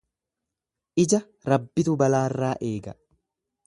Ija 1.03 1.21
Rabbitu 1.53 1.97
balaarraa 2.05 2.53
eega. 2.73 3.01